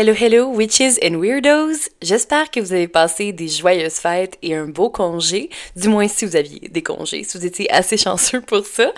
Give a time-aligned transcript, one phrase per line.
[0.00, 1.90] Hello, hello, witches and weirdos!
[2.00, 6.24] J'espère que vous avez passé des joyeuses fêtes et un beau congé, du moins si
[6.24, 8.94] vous aviez des congés, si vous étiez assez chanceux pour ça.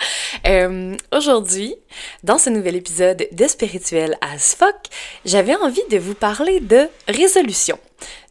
[0.47, 1.75] Euh, Aujourd'hui,
[2.23, 4.77] dans ce nouvel épisode de Spirituel as fuck,
[5.25, 7.77] j'avais envie de vous parler de résolution.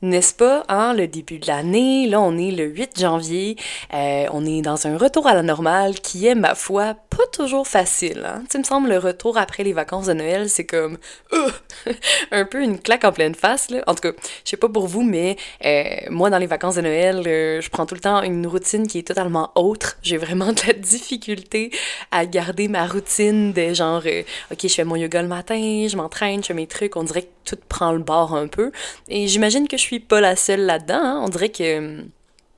[0.03, 3.57] N'est-ce pas, hein, le début de l'année, là on est le 8 janvier,
[3.95, 7.69] euh, on est dans un retour à la normale qui est, ma foi, pas toujours
[7.69, 8.25] facile.
[8.27, 8.43] Hein?
[8.51, 10.99] Tu me semble, le retour après les vacances de Noël, c'est comme
[11.33, 11.51] euh,
[12.33, 13.71] un peu une claque en pleine face.
[13.71, 13.83] Là.
[13.87, 14.13] En tout cas,
[14.45, 17.87] je sais pas pour vous, mais euh, moi, dans les vacances de Noël, je prends
[17.87, 19.99] tout le temps une routine qui est totalement autre.
[20.03, 21.71] J'ai vraiment de la difficulté
[22.11, 24.03] à garder ma routine de genre,
[24.51, 27.23] ok, je fais mon yoga le matin, je m'entraîne, je fais mes trucs, on dirait
[27.23, 28.73] que tout prend le bord un peu.
[29.09, 31.01] Et j'imagine que je suis pas la seule là-dedans.
[31.03, 31.23] Hein?
[31.25, 32.09] On dirait que hum,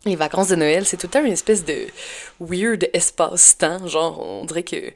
[0.05, 1.87] les vacances de Noël, c'est tout le temps une espèce de
[2.41, 3.87] weird espace-temps.
[3.87, 4.93] Genre, on dirait que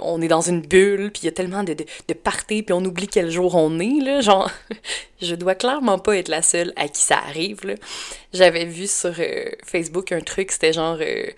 [0.00, 2.74] on est dans une bulle, puis il y a tellement de, de, de parties, puis
[2.74, 4.20] on oublie quel jour on est, là.
[4.20, 4.50] Genre,
[5.22, 7.60] je dois clairement pas être la seule à qui ça arrive.
[8.32, 10.98] J'avais vu sur euh, Facebook un truc, c'était genre...
[11.00, 11.30] Euh,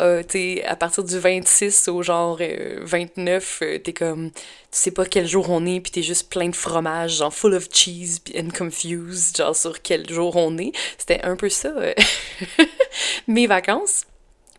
[0.00, 0.22] euh,
[0.66, 4.38] à partir du 26 au genre euh, 29, euh, t'es comme, tu
[4.70, 7.68] sais pas quel jour on est, puis t'es juste plein de fromage, genre full of
[7.72, 10.72] cheese, and confused, genre sur quel jour on est.
[10.98, 11.94] C'était un peu ça, euh,
[13.28, 14.04] mes vacances.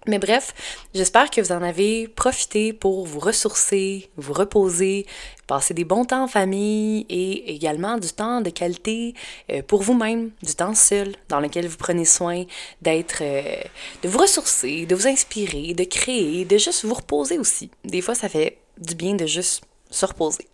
[0.07, 0.53] Mais bref,
[0.93, 5.07] j'espère que vous en avez profité pour vous ressourcer, vous reposer,
[5.47, 9.15] passer des bons temps en famille et également du temps de qualité
[9.51, 12.43] euh, pour vous-même, du temps seul dans lequel vous prenez soin
[12.81, 13.55] d'être, euh,
[14.03, 17.71] de vous ressourcer, de vous inspirer, de créer, de juste vous reposer aussi.
[17.83, 20.47] Des fois, ça fait du bien de juste se reposer.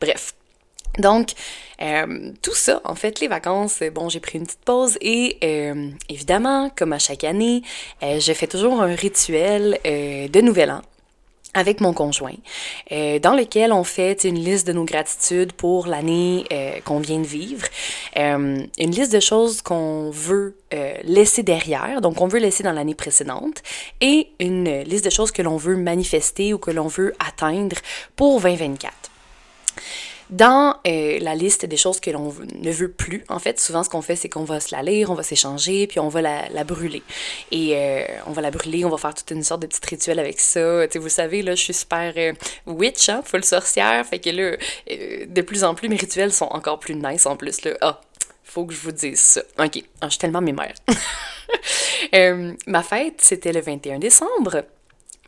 [0.00, 0.34] Bref,
[0.98, 1.30] donc,
[1.80, 5.90] euh, tout ça, en fait, les vacances, bon, j'ai pris une petite pause et euh,
[6.08, 7.62] évidemment, comme à chaque année,
[8.02, 10.82] euh, je fais toujours un rituel euh, de Nouvel An
[11.54, 12.36] avec mon conjoint,
[12.92, 17.18] euh, dans lequel on fait une liste de nos gratitudes pour l'année euh, qu'on vient
[17.18, 17.66] de vivre,
[18.16, 22.72] euh, une liste de choses qu'on veut euh, laisser derrière, donc on veut laisser dans
[22.72, 23.62] l'année précédente,
[24.00, 27.76] et une liste de choses que l'on veut manifester ou que l'on veut atteindre
[28.14, 28.92] pour 2024.
[30.30, 33.90] Dans euh, la liste des choses que l'on ne veut plus, en fait, souvent ce
[33.90, 36.48] qu'on fait, c'est qu'on va se la lire, on va s'échanger, puis on va la,
[36.50, 37.02] la brûler.
[37.50, 40.18] Et euh, on va la brûler, on va faire toute une sorte de petit rituel
[40.20, 40.86] avec ça.
[40.86, 42.32] Tu sais, vous savez, là, je suis super euh,
[42.66, 44.56] witch, hein, full sorcière, fait que là,
[44.90, 47.72] euh, de plus en plus, mes rituels sont encore plus nice en plus, là.
[47.80, 48.00] Ah,
[48.44, 49.42] faut que je vous dise ça.
[49.58, 50.74] Ok, ah, je suis tellement mémère.
[52.14, 54.64] euh, ma fête, c'était le 21 décembre.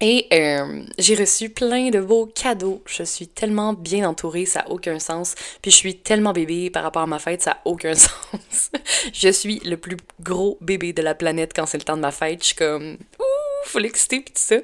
[0.05, 2.83] Et euh, j'ai reçu plein de beaux cadeaux.
[2.87, 5.37] Je suis tellement bien entourée, ça n'a aucun sens.
[5.63, 8.73] Puis je suis tellement bébé par rapport à ma fête, ça n'a aucun sens.
[9.13, 12.11] je suis le plus gros bébé de la planète quand c'est le temps de ma
[12.11, 12.41] fête.
[12.41, 13.32] Je suis comme ouh,
[13.67, 14.57] full excitée puis tout ça.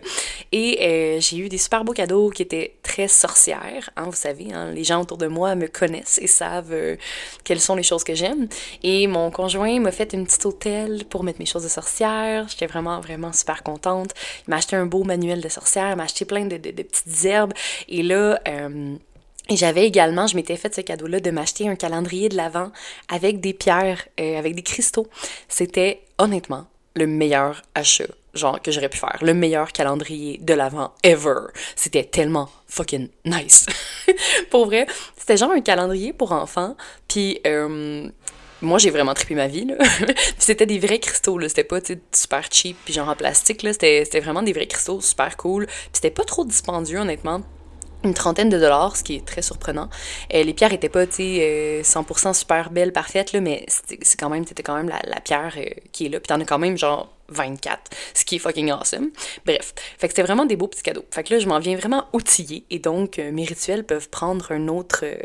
[0.53, 3.91] Et euh, j'ai eu des super beaux cadeaux qui étaient très sorcières.
[3.97, 6.97] Hein, vous savez, hein, les gens autour de moi me connaissent et savent euh,
[7.45, 8.49] quelles sont les choses que j'aime.
[8.83, 12.47] Et mon conjoint m'a fait une petite hôtel pour mettre mes choses de sorcière.
[12.49, 14.11] J'étais vraiment, vraiment super contente.
[14.47, 17.53] Il m'a acheté un beau manuel de sorcière, il m'a acheté plein de, petites herbes.
[17.89, 18.95] Et là, euh,
[19.51, 22.71] et j'avais également, je m'étais fait ce cadeau-là de m'acheter un calendrier de l'Avent
[23.09, 25.07] avec des pierres, avec des cristaux.
[25.49, 28.05] C'était honnêtement le meilleur achat
[28.39, 31.49] genre que j'aurais pu faire, le meilleur calendrier de l'Avent ever.
[31.77, 33.67] C'était tellement fucking nice.
[34.51, 38.09] pour vrai, c'était genre un calendrier pour enfants, puis euh,
[38.63, 39.67] moi j'ai vraiment trippé ma vie
[40.39, 41.79] c'était des vrais cristaux là, c'était pas
[42.13, 45.67] super cheap puis genre en plastique c'était vraiment des vrais cristaux super cool.
[45.67, 47.43] Puis c'était pas trop dispendieux honnêtement
[48.05, 49.89] une trentaine de dollars, ce qui est très surprenant.
[50.35, 54.31] Euh, les pierres étaient pas, tu sais, euh, 100% super belles, parfaites, mais c'est quand
[54.31, 56.21] même, c'était quand même la, la pierre euh, qui est là.
[56.21, 59.11] Puis t'en as quand même, genre, 24, ce qui est fucking awesome.
[59.45, 61.05] Bref, fait que c'était vraiment des beaux petits cadeaux.
[61.11, 64.53] Fait que là, je m'en viens vraiment outillée, et donc, euh, mes rituels peuvent prendre
[64.53, 65.17] un autre, euh,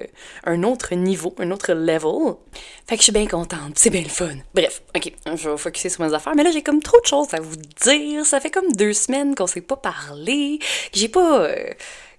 [0.45, 2.35] un autre niveau, un autre level.
[2.87, 4.35] Fait que je suis bien contente, c'est bien le fun.
[4.53, 7.33] Bref, ok, je vais focuser sur mes affaires, mais là, j'ai comme trop de choses
[7.33, 8.25] à vous dire.
[8.25, 11.45] Ça fait comme deux semaines qu'on s'est pas parlé, que j'ai pas...
[11.45, 11.73] Euh,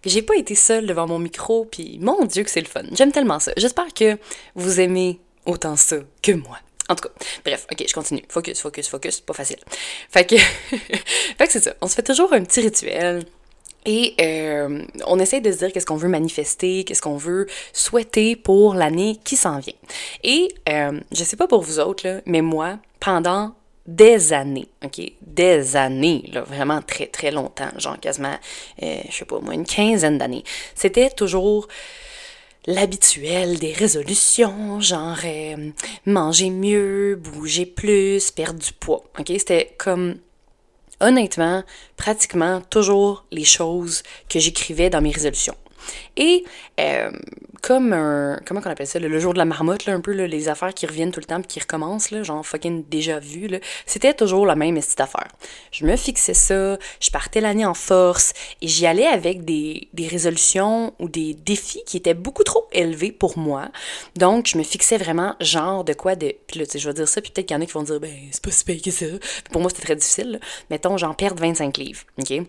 [0.06, 2.83] j'ai pas été seule devant mon micro, puis mon Dieu que c'est le fun.
[2.93, 3.53] J'aime tellement ça.
[3.56, 4.19] J'espère que
[4.55, 6.59] vous aimez autant ça que moi.
[6.89, 7.15] En tout cas,
[7.45, 8.22] bref, ok, je continue.
[8.28, 9.59] Focus, focus, focus, pas facile.
[10.10, 10.36] Fait que,
[11.48, 11.75] c'est ça.
[11.81, 13.25] On se fait toujours un petit rituel.
[13.86, 18.34] Et euh, on essaie de se dire qu'est-ce qu'on veut manifester, qu'est-ce qu'on veut souhaiter
[18.34, 19.75] pour l'année qui s'en vient.
[20.22, 23.54] Et euh, je sais pas pour vous autres, là, mais moi, pendant
[23.86, 28.36] des années, ok, des années, là, vraiment très très longtemps, genre quasiment,
[28.83, 30.45] euh, je sais pas moi, une quinzaine d'années.
[30.75, 31.69] C'était toujours
[32.66, 35.71] l'habituel des résolutions, genre euh,
[36.07, 40.16] manger mieux, bouger plus, perdre du poids, ok, c'était comme
[41.01, 41.63] honnêtement
[41.97, 45.57] pratiquement toujours les choses que j'écrivais dans mes résolutions.
[46.16, 46.45] Et
[46.81, 47.11] euh,
[47.65, 48.39] comme un.
[48.45, 48.99] Comment qu'on appelle ça?
[48.99, 51.41] Le, jour de la marmotte, là, un peu, les affaires qui reviennent tout le temps
[51.41, 53.49] puis qui recommencent, là, genre fucking déjà vu.
[53.87, 55.28] C'était toujours la même petite affaire.
[55.72, 60.07] Je me fixais ça, je partais l'année en force et j'y allais avec des, des
[60.07, 63.71] résolutions ou des défis qui étaient beaucoup trop élevés pour moi.
[64.15, 66.34] Donc, je me fixais vraiment genre de quoi de.
[66.47, 67.72] Puis là, tu sais, je vais dire ça, puis peut-être qu'il y en a qui
[67.72, 69.07] vont dire, ben, c'est pas si pire que ça.
[69.51, 70.39] pour moi, c'était très difficile.
[70.69, 72.43] Mettons, j'en perdre 25 livres, OK?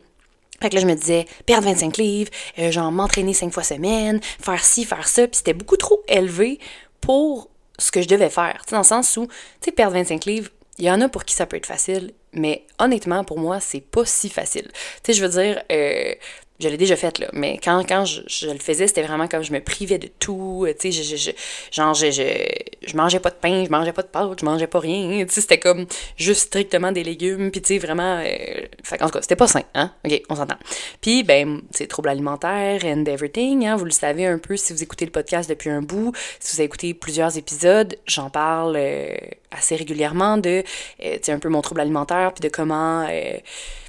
[0.61, 4.19] Fait que là, je me disais, perdre 25 livres, euh, genre m'entraîner 5 fois semaine,
[4.41, 6.59] faire ci, faire ça, puis c'était beaucoup trop élevé
[7.01, 8.61] pour ce que je devais faire.
[8.63, 9.33] Tu sais, dans le sens où, tu
[9.65, 12.65] sais, perdre 25 livres, il y en a pour qui ça peut être facile, mais
[12.79, 14.69] honnêtement, pour moi, c'est pas si facile.
[14.71, 16.13] Tu sais, je veux dire, euh,
[16.59, 17.27] je l'ai déjà fait, là.
[17.33, 20.65] Mais quand, quand je, je le faisais, c'était vraiment comme je me privais de tout.
[20.79, 21.31] Tu sais, je, je,
[21.71, 24.79] genre, je, je, mangeais pas de pain, je mangeais pas de pâtes, je mangeais pas
[24.79, 25.25] rien.
[25.25, 25.85] Tu sais, c'était comme
[26.15, 27.51] juste strictement des légumes.
[27.51, 28.23] Puis, tu sais, vraiment.
[28.25, 29.91] Euh, fait, en tout cas, c'était pas sain, hein.
[30.05, 30.55] OK, on s'entend.
[31.01, 33.75] Puis, ben, c'est trouble alimentaire and everything, hein.
[33.75, 36.13] Vous le savez un peu si vous écoutez le podcast depuis un bout.
[36.39, 39.13] Si vous avez écouté plusieurs épisodes, j'en parle euh,
[39.51, 40.63] assez régulièrement de,
[41.03, 43.05] euh, tu sais, un peu mon trouble alimentaire, puis de comment.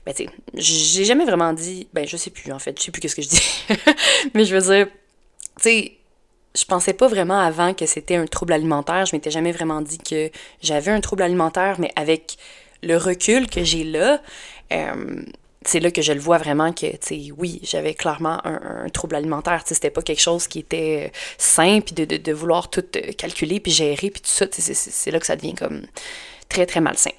[0.06, 2.84] Euh, ben, tu sais, j'ai jamais vraiment dit, ben, je sais plus, en fait, je
[2.84, 3.42] sais plus qu'est-ce que je dis.
[4.34, 4.86] Mais je veux dire,
[5.56, 5.92] tu sais,
[6.54, 9.04] je pensais pas vraiment avant que c'était un trouble alimentaire.
[9.06, 10.30] Je m'étais jamais vraiment dit que
[10.62, 12.38] j'avais un trouble alimentaire, mais avec
[12.82, 14.22] le recul que j'ai là,
[14.72, 15.22] euh,
[15.62, 19.16] c'est là que je le vois vraiment que, tu sais, oui, j'avais clairement un, trouble
[19.16, 19.64] alimentaire.
[19.64, 22.84] Tu sais, c'était pas quelque chose qui était simple, de, de, de vouloir tout
[23.18, 24.46] calculer, puis gérer, puis tout ça.
[24.50, 25.82] C'est là que ça devient comme
[26.48, 27.10] très, très malsain.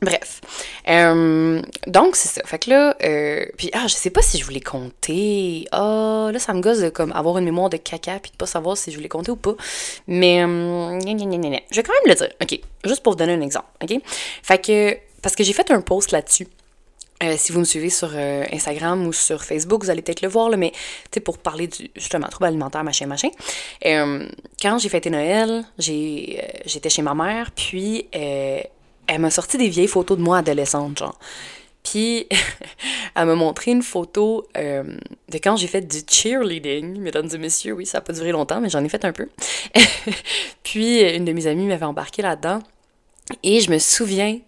[0.00, 0.40] Bref.
[0.88, 2.42] Euh, donc, c'est ça.
[2.46, 5.66] Fait que là, euh, puis, ah, je sais pas si je voulais compter.
[5.72, 8.46] Ah, là, ça me gosse de comme, avoir une mémoire de caca puis de pas
[8.46, 9.54] savoir si je voulais compter ou pas.
[10.06, 12.30] Mais, euh, je vais quand même le dire.
[12.40, 12.60] OK.
[12.84, 13.66] Juste pour vous donner un exemple.
[13.82, 14.00] OK?
[14.42, 16.46] Fait que, parce que j'ai fait un post là-dessus.
[17.24, 20.28] Euh, si vous me suivez sur euh, Instagram ou sur Facebook, vous allez peut-être le
[20.28, 20.72] voir, là, mais
[21.24, 23.30] pour parler du justement trouble alimentaire, machin, machin.
[23.82, 28.06] Quand j'ai fêté Noël, j'étais chez ma mère, puis
[29.08, 31.18] elle m'a sorti des vieilles photos de moi adolescente, genre.
[31.82, 32.26] Puis,
[33.16, 34.84] elle m'a montré une photo euh,
[35.28, 36.98] de quand j'ai fait du cheerleading.
[37.00, 39.28] Mesdames et messieurs, oui, ça n'a pas duré longtemps, mais j'en ai fait un peu.
[40.62, 42.60] Puis, une de mes amies m'avait embarqué là-dedans.
[43.42, 44.38] Et je me souviens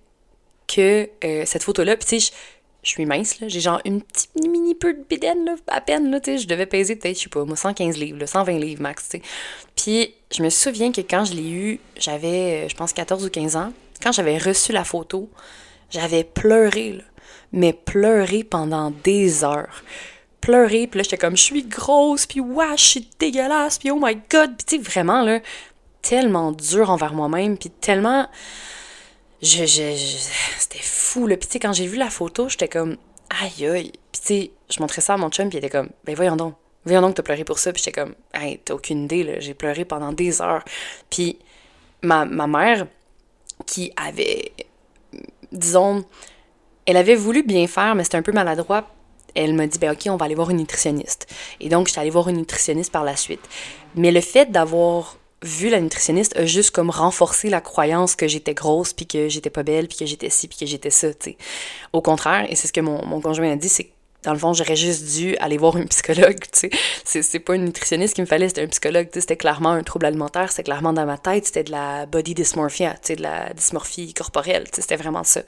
[0.67, 2.33] que euh, cette photo-là, puis tu sais,
[2.83, 6.11] je, suis mince, là, j'ai genre une petite mini peu de bédaine, là, à peine,
[6.11, 8.81] là, tu sais, je devais peser peut-être, je sais pas, moi, 115 livres, 120 livres
[8.81, 9.23] max, tu sais.
[9.77, 13.31] Puis, je me souviens que quand je l'ai eu, j'avais, euh, je pense, 14 ou
[13.31, 15.31] 15 ans, quand j'avais reçu la photo,
[15.91, 17.02] j'avais pleuré,
[17.52, 19.82] mais pleuré pendant des heures.
[20.41, 23.99] Pleuré, puis là, j'étais comme, je suis grosse, puis wesh, je suis dégueulasse, puis oh
[24.00, 25.41] my god, puis tu sais, vraiment, là,
[26.00, 28.26] tellement dur envers moi-même, puis tellement...
[29.43, 29.97] Je, je,
[30.58, 31.37] c'était fou, là.
[31.37, 32.97] Puis tu sais, quand j'ai vu la photo, j'étais comme,
[33.31, 33.93] aïe aïe.
[34.12, 36.37] Puis tu sais, je montrais ça à mon chum, puis il était comme, ben voyons
[36.37, 37.73] donc, voyons donc, t'as pleuré pour ça.
[37.73, 39.41] Puis j'étais comme, hey, t'as aucune idée, là.
[39.41, 40.62] J'ai pleuré pendant des heures.
[41.08, 41.38] Puis
[42.02, 42.87] ma, ma mère,
[43.71, 44.53] qui avait,
[45.53, 46.05] disons,
[46.87, 48.91] elle avait voulu bien faire, mais c'était un peu maladroit.
[49.37, 51.29] Elle m'a dit, ben ok, on va aller voir une nutritionniste.
[51.61, 53.49] Et donc, j'étais allée voir une nutritionniste par la suite.
[53.95, 58.55] Mais le fait d'avoir vu la nutritionniste a juste comme renforcé la croyance que j'étais
[58.55, 61.31] grosse, puis que j'étais pas belle, puis que j'étais ci, puis que j'étais ça, tu
[61.31, 61.37] sais.
[61.93, 64.53] Au contraire, et c'est ce que mon, mon conjoint a dit, c'est dans le fond,
[64.53, 66.71] j'aurais juste dû aller voir un psychologue, tu
[67.05, 67.23] sais.
[67.23, 69.21] C'est pas une nutritionniste qu'il me fallait, c'était un psychologue, tu sais.
[69.21, 72.93] C'était clairement un trouble alimentaire, c'était clairement dans ma tête, c'était de la body dysmorphia,
[72.95, 75.43] tu sais, de la dysmorphie corporelle, tu sais, c'était vraiment ça.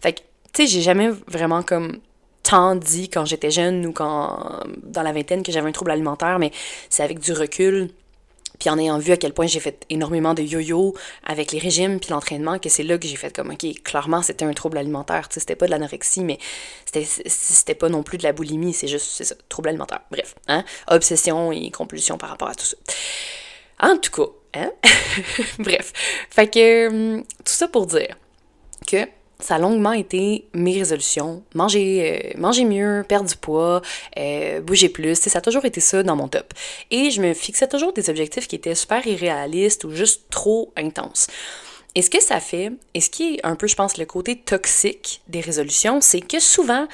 [0.00, 0.20] Fait que,
[0.52, 1.98] tu sais, j'ai jamais vraiment comme
[2.42, 6.38] tant dit quand j'étais jeune ou quand dans la vingtaine que j'avais un trouble alimentaire,
[6.38, 6.50] mais
[6.90, 7.90] c'est avec du recul
[8.62, 11.98] puis en ayant vu à quel point j'ai fait énormément de yo-yo avec les régimes
[11.98, 15.28] puis l'entraînement, que c'est là que j'ai fait comme, OK, clairement, c'était un trouble alimentaire.
[15.28, 16.38] Tu sais, c'était pas de l'anorexie, mais
[17.26, 20.02] c'était pas non plus de la boulimie, c'est juste, c'est ça, trouble alimentaire.
[20.12, 20.62] Bref, hein?
[20.86, 22.76] Obsession et compulsion par rapport à tout ça.
[23.80, 24.70] En tout cas, hein?
[25.58, 25.92] Bref.
[26.30, 28.16] Fait que, hum, tout ça pour dire
[28.86, 29.08] que
[29.42, 31.42] ça a longuement été mes résolutions.
[31.54, 33.82] Manger, euh, manger mieux, perdre du poids,
[34.18, 35.16] euh, bouger plus.
[35.16, 36.54] Ça a toujours été ça dans mon top.
[36.90, 41.26] Et je me fixais toujours des objectifs qui étaient super irréalistes ou juste trop intenses.
[41.94, 44.36] Et ce que ça fait, et ce qui est un peu, je pense, le côté
[44.36, 46.86] toxique des résolutions, c'est que souvent,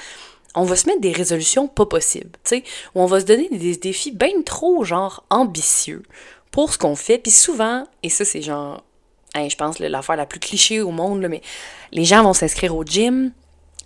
[0.55, 2.63] on va se mettre des résolutions pas possibles, tu sais,
[2.95, 6.03] on va se donner des défis bien trop, genre, ambitieux
[6.51, 7.17] pour ce qu'on fait.
[7.17, 8.83] Puis souvent, et ça, c'est genre
[9.35, 11.41] je pense, l'affaire la plus cliché au monde, mais
[11.91, 13.31] les gens vont s'inscrire au gym,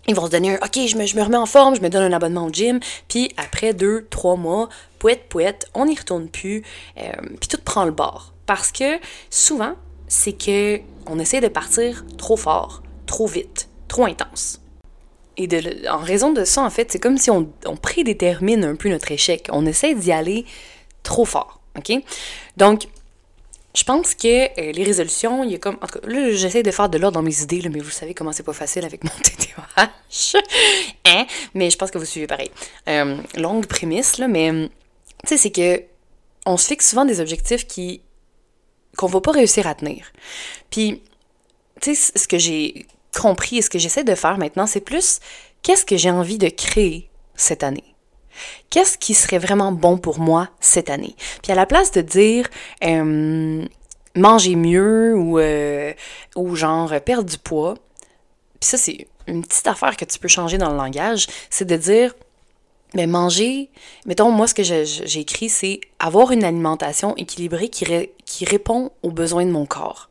[0.07, 2.11] ils vont se donner OK, je me, je me remets en forme, je me donne
[2.11, 4.69] un abonnement au gym, puis après deux, trois mois,
[4.99, 6.63] pouette, pouette, on n'y retourne plus,
[6.97, 8.33] euh, puis tout prend le bord.
[8.45, 9.75] Parce que souvent,
[10.07, 14.59] c'est que on essaie de partir trop fort, trop vite, trop intense.
[15.35, 18.75] Et de, en raison de ça, en fait, c'est comme si on, on prédétermine un
[18.75, 19.49] peu notre échec.
[19.51, 20.45] On essaie d'y aller
[21.01, 21.91] trop fort OK?
[22.57, 22.87] Donc,
[23.75, 24.27] je pense que
[24.59, 25.77] euh, les résolutions, il y a comme.
[25.81, 27.89] En tout cas, là, j'essaie de faire de l'ordre dans mes idées, là, mais vous
[27.89, 29.89] savez comment c'est pas facile avec mon TTAH.
[31.05, 31.25] hein?
[31.55, 32.51] Mais je pense que vous suivez pareil.
[32.87, 34.69] Euh, longue prémisse, là, mais.
[35.23, 35.83] Tu sais, c'est que.
[36.45, 38.01] On se fixe souvent des objectifs qui.
[38.95, 40.11] qu'on va pas réussir à tenir.
[40.69, 41.01] Puis,
[41.81, 42.85] tu sais, ce que j'ai
[43.19, 45.19] compris et ce que j'essaie de faire maintenant, c'est plus.
[45.63, 47.92] Qu'est-ce que j'ai envie de créer cette année?
[48.69, 51.15] Qu'est-ce qui serait vraiment bon pour moi cette année?
[51.41, 52.49] Puis à la place de dire
[52.83, 53.65] euh,
[54.15, 55.93] manger mieux ou, euh,
[56.35, 57.75] ou genre perdre du poids,
[58.59, 61.75] puis ça c'est une petite affaire que tu peux changer dans le langage, c'est de
[61.75, 62.13] dire
[62.93, 63.69] mais manger,
[64.05, 67.85] mettons, moi, ce que j'ai écrit, c'est avoir une alimentation équilibrée qui,
[68.25, 70.09] qui répond aux besoins de mon corps.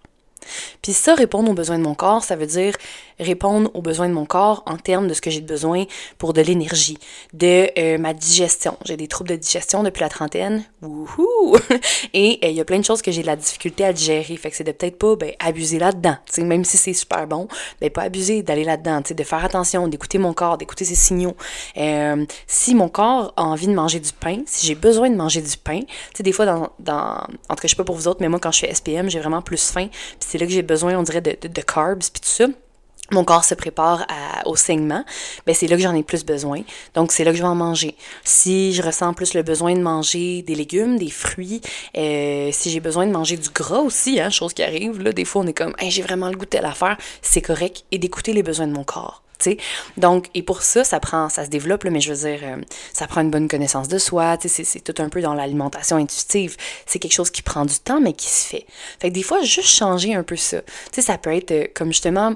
[0.82, 2.74] Puis ça, répondre aux besoins de mon corps, ça veut dire
[3.22, 5.84] répondre aux besoins de mon corps en termes de ce que j'ai besoin
[6.18, 6.98] pour de l'énergie,
[7.32, 8.76] de euh, ma digestion.
[8.84, 10.64] J'ai des troubles de digestion depuis la trentaine.
[10.82, 11.56] Wouhou!
[12.14, 14.36] Et euh, il y a plein de choses que j'ai de la difficulté à digérer.
[14.36, 16.16] Fait que c'est de peut-être pas ben, abuser là-dedans.
[16.38, 17.48] même si c'est super bon,
[17.80, 21.36] ben pas abuser d'aller là-dedans, de faire attention, d'écouter mon corps, d'écouter ses signaux.
[21.76, 25.42] Euh, si mon corps a envie de manger du pain, si j'ai besoin de manger
[25.42, 25.80] du pain,
[26.22, 27.26] des fois dans, dans.
[27.48, 29.10] En tout cas, je sais pas pour vous autres, mais moi quand je fais SPM,
[29.10, 29.88] j'ai vraiment plus faim.
[29.90, 32.46] Puis c'est là que j'ai besoin, on dirait, de, de, de carbs puis tout ça
[33.12, 34.06] mon corps se prépare
[34.46, 35.04] au saignement,
[35.46, 36.62] ben c'est là que j'en ai plus besoin.
[36.94, 37.94] Donc c'est là que je vais en manger.
[38.24, 41.60] Si je ressens plus le besoin de manger des légumes, des fruits,
[41.96, 45.24] euh, si j'ai besoin de manger du gras aussi, hein, chose qui arrive, là, des
[45.24, 48.32] fois on est comme j'ai vraiment le goût de telle affaire, c'est correct, et d'écouter
[48.32, 49.22] les besoins de mon corps.
[49.38, 49.56] sais.
[49.96, 52.56] Donc, et pour ça, ça prend, ça se développe, mais je veux dire, euh,
[52.92, 56.56] ça prend une bonne connaissance de soi, c'est tout un peu dans l'alimentation intuitive.
[56.86, 58.66] C'est quelque chose qui prend du temps, mais qui se fait.
[59.00, 60.60] Fait que des fois, juste changer un peu ça.
[60.60, 62.34] Tu sais, ça peut être euh, comme justement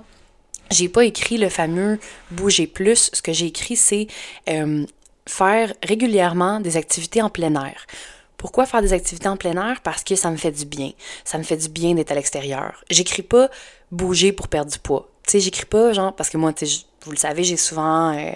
[0.70, 1.99] j'ai pas écrit le fameux
[2.30, 3.11] bouger plus.
[3.12, 4.06] Ce que j'ai écrit, c'est
[4.49, 4.85] euh,
[5.26, 7.87] faire régulièrement des activités en plein air.
[8.37, 9.80] Pourquoi faire des activités en plein air?
[9.82, 10.92] Parce que ça me fait du bien.
[11.25, 12.85] Ça me fait du bien d'être à l'extérieur.
[12.90, 13.49] J'écris pas
[13.90, 15.08] bouger pour perdre du poids.
[15.25, 16.66] Tu sais, j'écris pas genre parce que moi, tu
[17.04, 18.32] vous le savez, j'ai souvent euh,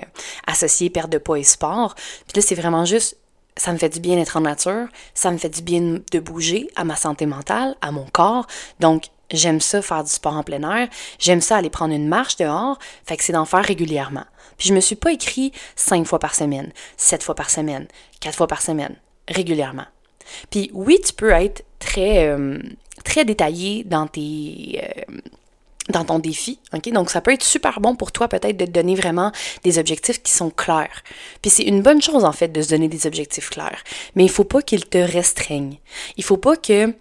[0.46, 1.96] associé perte de poids et sport.
[1.96, 3.16] Puis là, c'est vraiment juste
[3.56, 6.70] ça me fait du bien d'être en nature, ça me fait du bien de bouger
[6.76, 8.46] à ma santé mentale, à mon corps.
[8.78, 10.88] Donc, J'aime ça faire du sport en plein air.
[11.18, 12.78] J'aime ça aller prendre une marche dehors.
[13.06, 14.24] Fait que c'est d'en faire régulièrement.
[14.58, 17.86] Puis je me suis pas écrit cinq fois par semaine, sept fois par semaine,
[18.20, 18.96] quatre fois par semaine,
[19.28, 19.86] régulièrement.
[20.50, 22.58] Puis oui, tu peux être très, euh,
[23.04, 25.16] très détaillé dans tes, euh,
[25.88, 26.90] dans ton défi, ok?
[26.92, 29.32] Donc ça peut être super bon pour toi peut-être de te donner vraiment
[29.64, 31.02] des objectifs qui sont clairs.
[31.42, 33.82] Puis c'est une bonne chose en fait de se donner des objectifs clairs,
[34.14, 35.78] mais il faut pas qu'ils te restreignent.
[36.16, 36.94] Il faut pas que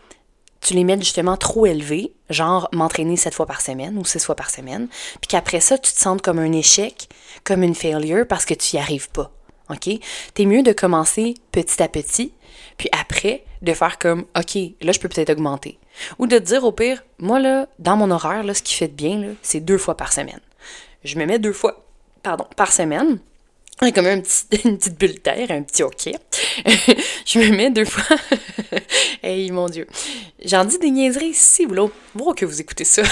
[0.62, 4.36] tu les mets justement trop élevés, genre m'entraîner sept fois par semaine ou six fois
[4.36, 4.88] par semaine,
[5.22, 7.10] puis qu'après ça, tu te sens comme un échec,
[7.44, 9.32] comme une failure parce que tu n'y arrives pas.
[9.70, 9.90] OK?
[10.34, 12.34] T'es mieux de commencer petit à petit,
[12.78, 15.80] puis après, de faire comme, OK, là, je peux peut-être augmenter.
[16.18, 18.88] Ou de te dire au pire, moi, là, dans mon horaire, là, ce qui fait
[18.88, 20.40] de bien, c'est deux fois par semaine.
[21.04, 21.86] Je me mets deux fois,
[22.24, 23.20] pardon, par semaine.
[23.80, 26.10] Comme un petit, une petite bulle d'air, un petit OK.
[27.26, 28.18] je me mets deux fois.
[29.24, 29.88] hey, mon Dieu.
[30.44, 33.04] J'en dis des niaiseries ici, vous voir que vous écoutez ça.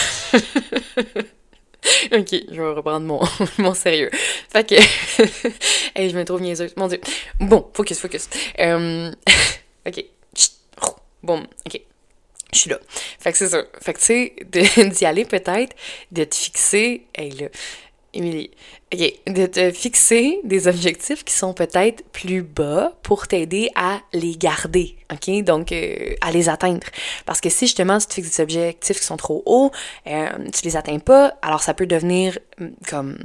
[2.11, 3.21] ok, je vais reprendre mon,
[3.57, 4.11] mon sérieux.
[4.51, 4.75] Fait que.
[5.95, 6.73] hey, je me trouve niaiseuse.
[6.75, 6.99] Mon Dieu.
[7.39, 8.27] Bon, focus, focus.
[8.59, 9.09] Euh,
[9.85, 10.03] ok.
[11.23, 11.81] Bon, ok.
[12.53, 12.79] Je suis là.
[13.19, 13.63] Fait que c'est ça.
[13.81, 15.75] Fait que tu sais, d'y aller peut-être,
[16.11, 17.07] de te fixer.
[17.15, 17.47] Hey, là.
[18.13, 18.51] Émilie,
[18.93, 24.35] OK, de te fixer des objectifs qui sont peut-être plus bas pour t'aider à les
[24.35, 25.43] garder, OK?
[25.43, 26.87] Donc, euh, à les atteindre.
[27.25, 29.71] Parce que si justement tu te fixes des objectifs qui sont trop hauts,
[30.07, 33.17] euh, tu les atteins pas, alors ça peut devenir hum, comme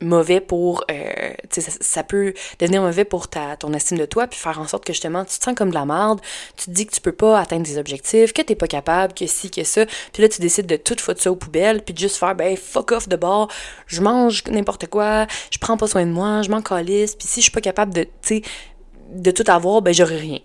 [0.00, 4.38] mauvais pour euh, ça, ça peut devenir mauvais pour ta ton estime de toi puis
[4.38, 6.20] faire en sorte que justement tu te sens comme de la merde
[6.56, 9.26] tu te dis que tu peux pas atteindre tes objectifs que t'es pas capable que
[9.26, 11.98] si que ça puis là tu décides de tout foutre ça aux poubelles puis de
[11.98, 13.48] juste faire ben fuck off de bord
[13.86, 17.40] je mange n'importe quoi je prends pas soin de moi je m'en calisse puis si
[17.40, 18.42] je suis pas capable de tu
[19.10, 20.38] de tout avoir ben j'aurai rien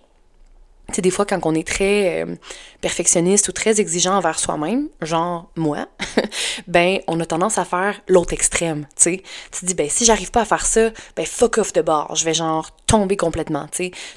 [0.92, 2.36] tu des fois, quand on est très euh,
[2.80, 5.86] perfectionniste ou très exigeant envers soi-même, genre moi,
[6.66, 9.18] ben, on a tendance à faire l'autre extrême, tu.
[9.50, 12.14] Tu te dis, ben, si j'arrive pas à faire ça, ben, fuck off de bord.
[12.14, 13.66] Je vais genre tomber complètement.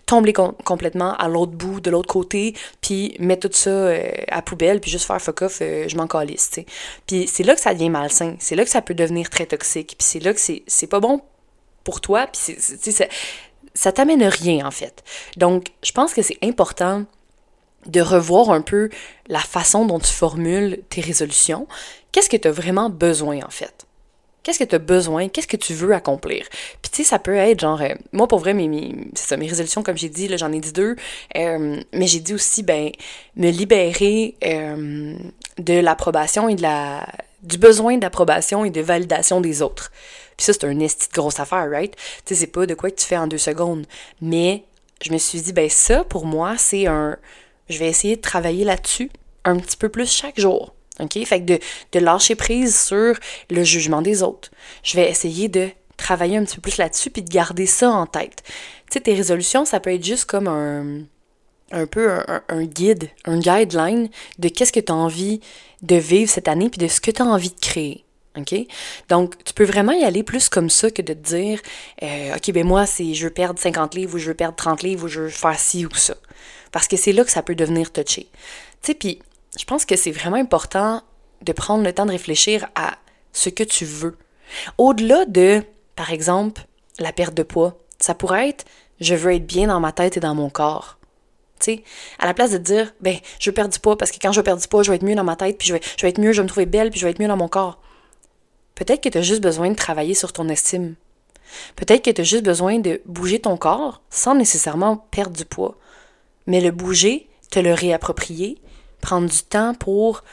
[0.06, 4.82] Tomber complètement à l'autre bout, de l'autre côté, puis mettre tout ça euh, à poubelle,
[4.82, 6.52] puis juste faire fuck off, euh, je m'en calisse.
[7.06, 8.36] Puis c'est là que ça devient malsain.
[8.40, 9.96] C'est là que ça peut devenir très toxique.
[9.98, 11.22] Puis c'est là que c'est pas bon
[11.84, 13.10] pour toi, puis c'est
[13.78, 15.04] ça t'amène rien en fait.
[15.38, 17.06] Donc, je pense que c'est important
[17.86, 18.90] de revoir un peu
[19.28, 21.68] la façon dont tu formules tes résolutions.
[22.12, 23.86] Qu'est-ce que tu as vraiment besoin en fait?
[24.42, 25.30] Qu'est-ce que tu as besoin?
[25.30, 26.48] Qu'est-ce que tu veux accomplir?
[26.82, 29.48] Puis tu sais, ça peut être genre, euh, moi pour vrai, mes, mes, ça, mes
[29.48, 30.96] résolutions, comme j'ai dit, là, j'en ai dit deux,
[31.36, 32.90] euh, mais j'ai dit aussi, ben,
[33.36, 35.16] me libérer euh,
[35.60, 37.06] de l'approbation et de la,
[37.44, 39.92] du besoin d'approbation et de validation des autres.
[40.38, 41.96] Puis ça, c'est un esti de grosse affaire, right?
[42.26, 43.86] Tu sais, c'est pas de quoi que tu fais en deux secondes.
[44.22, 44.64] Mais
[45.04, 47.18] je me suis dit, ben ça, pour moi, c'est un...
[47.70, 49.10] Je vais essayer de travailler là-dessus
[49.44, 50.74] un petit peu plus chaque jour.
[51.00, 51.24] OK?
[51.26, 51.60] Fait que de,
[51.92, 53.16] de lâcher prise sur
[53.50, 54.52] le jugement des autres.
[54.84, 58.06] Je vais essayer de travailler un petit peu plus là-dessus puis de garder ça en
[58.06, 58.44] tête.
[58.46, 61.02] Tu sais, tes résolutions, ça peut être juste comme un
[61.72, 62.10] un peu
[62.48, 65.42] un, guide, un guideline de qu'est-ce que tu as envie
[65.82, 68.04] de vivre cette année puis de ce que tu as envie de créer.
[69.10, 71.62] Donc, tu peux vraiment y aller plus comme ça que de dire,
[72.04, 74.84] euh, OK, ben moi, c'est je veux perdre 50 livres ou je veux perdre 30
[74.84, 76.16] livres ou je veux faire ci ou ça.
[76.72, 78.30] Parce que c'est là que ça peut devenir touché.
[78.82, 79.20] Tu sais, puis
[79.58, 81.02] je pense que c'est vraiment important
[81.42, 82.98] de prendre le temps de réfléchir à
[83.32, 84.18] ce que tu veux.
[84.78, 85.64] Au-delà de,
[85.96, 86.64] par exemple,
[87.00, 88.66] la perte de poids, ça pourrait être
[89.00, 90.98] je veux être bien dans ma tête et dans mon corps.
[91.60, 91.84] Tu sais,
[92.20, 94.62] à la place de dire, ben, je perdre du poids parce que quand je perdre
[94.62, 96.20] du poids, je vais être mieux dans ma tête, puis je vais, je vais être
[96.20, 97.80] mieux, je vais me trouver belle, puis je vais être mieux dans mon corps.
[98.78, 100.94] Peut-être que tu as juste besoin de travailler sur ton estime.
[101.76, 105.76] Peut-être que tu as juste besoin de bouger ton corps sans nécessairement perdre du poids.
[106.46, 108.62] Mais le bouger, te le réapproprier,
[109.02, 110.24] prendre du temps pour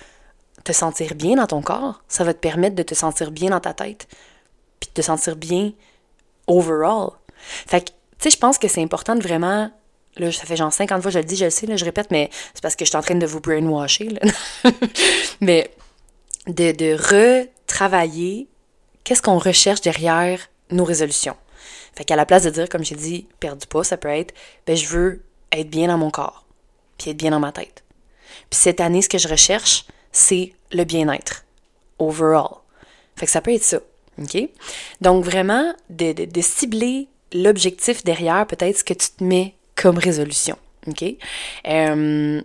[0.63, 3.61] te sentir bien dans ton corps, ça va te permettre de te sentir bien dans
[3.61, 4.09] ta tête,
[4.79, 5.73] puis de te sentir bien
[6.47, 7.13] overall.
[7.67, 9.71] Fait que, tu sais, je pense que c'est important de vraiment,
[10.19, 11.85] là, ça fait genre 50 fois que je le dis, je le sais, là, je
[11.87, 14.19] répète, mais c'est parce que je suis en train de vous brainwasher,
[15.41, 15.71] mais
[16.47, 16.97] de, de
[17.75, 18.49] retravailler
[19.03, 20.39] qu'est-ce qu'on recherche derrière
[20.71, 21.37] nos résolutions?
[21.97, 24.35] Fait qu'à la place de dire, comme j'ai dit, perdre du poids, ça peut être,
[24.67, 26.45] ben, je veux être bien dans mon corps,
[26.99, 27.85] puis être bien dans ma tête.
[28.51, 31.45] Puis cette année, ce que je recherche, c'est le bien-être.
[31.99, 32.57] Overall.
[33.17, 33.79] Fait que ça peut être ça.
[34.21, 34.49] OK?
[35.01, 40.57] Donc vraiment, de, de, cibler l'objectif derrière peut-être ce que tu te mets comme résolution.
[40.87, 41.05] OK?
[41.67, 42.43] Euh,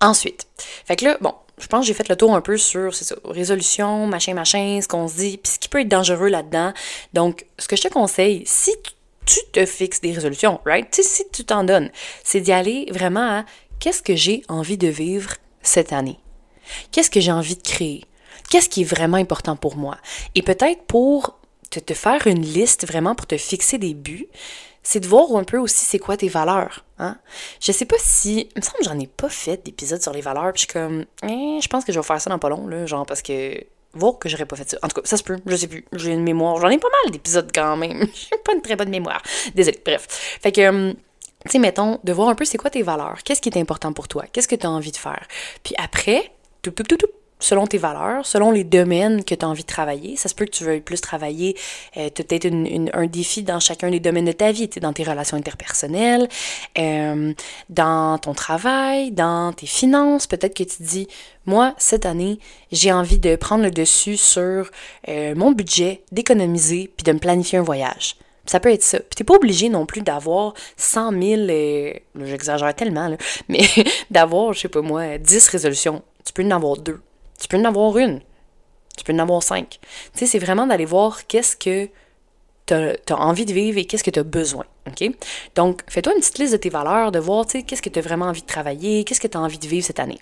[0.00, 0.46] ensuite.
[0.86, 3.14] Fait que là, bon, je pense que j'ai fait le tour un peu sur, ça,
[3.24, 6.72] résolution, machin, machin, ce qu'on se dit, puis ce qui peut être dangereux là-dedans.
[7.12, 8.72] Donc, ce que je te conseille, si
[9.26, 10.94] tu te fixes des résolutions, right?
[10.94, 11.90] si tu t'en donnes,
[12.24, 13.44] c'est d'y aller vraiment à
[13.80, 16.18] qu'est-ce que j'ai envie de vivre cette année?
[16.92, 18.04] Qu'est-ce que j'ai envie de créer?
[18.50, 19.98] Qu'est-ce qui est vraiment important pour moi?
[20.34, 21.38] Et peut-être pour
[21.70, 24.28] te, faire une liste vraiment pour te fixer des buts,
[24.88, 26.82] c'est de voir un peu aussi c'est quoi tes valeurs.
[26.98, 27.18] Hein?
[27.60, 28.48] Je sais pas si.
[28.56, 30.72] Il me semble que j'en ai pas fait d'épisode sur les valeurs, puis je suis
[30.72, 31.04] comme.
[31.24, 33.62] Eh, je pense que je vais faire ça dans pas long, là, genre parce que.
[33.92, 34.78] Voir que j'aurais pas fait ça.
[34.82, 35.84] En tout cas, ça se peut, je sais plus.
[35.92, 36.56] J'ai une mémoire.
[36.58, 38.06] J'en ai pas mal d'épisodes quand même.
[38.14, 39.20] J'ai pas une très bonne mémoire.
[39.54, 39.78] Désolée.
[39.84, 40.06] Bref.
[40.40, 40.66] Fait que.
[40.66, 40.94] Hum,
[41.44, 43.92] tu sais, mettons, de voir un peu c'est quoi tes valeurs, qu'est-ce qui est important
[43.92, 45.24] pour toi, qu'est-ce que tu as envie de faire.
[45.62, 49.48] Puis après, tout, tout, tout, tout, selon tes valeurs, selon les domaines que tu as
[49.48, 50.16] envie de travailler.
[50.16, 51.56] Ça se peut que tu veuilles plus travailler,
[51.96, 52.48] euh, tu as peut-être
[52.92, 56.28] un défi dans chacun des domaines de ta vie, dans tes relations interpersonnelles,
[56.78, 57.32] euh,
[57.68, 60.26] dans ton travail, dans tes finances.
[60.26, 61.08] Peut-être que tu dis,
[61.46, 62.38] moi, cette année,
[62.72, 64.70] j'ai envie de prendre le dessus sur
[65.08, 68.16] euh, mon budget, d'économiser, puis de me planifier un voyage.
[68.44, 68.98] Ça peut être ça.
[68.98, 71.92] Puis t'es pas obligé non plus d'avoir 100 000, euh,
[72.24, 73.16] j'exagère tellement, là,
[73.48, 73.62] mais
[74.10, 76.02] d'avoir, je sais pas moi, 10 résolutions.
[76.24, 77.00] Tu peux en avoir deux.
[77.40, 78.20] Tu peux en avoir une.
[78.96, 79.78] Tu peux en avoir cinq.
[80.12, 81.88] Tu sais, c'est vraiment d'aller voir qu'est-ce que
[82.66, 84.64] tu as, envie de vivre et qu'est-ce que tu as besoin.
[84.86, 85.10] OK?
[85.54, 87.98] Donc, fais-toi une petite liste de tes valeurs, de voir, tu sais, qu'est-ce que tu
[87.98, 90.18] as vraiment envie de travailler, qu'est-ce que tu as envie de vivre cette année.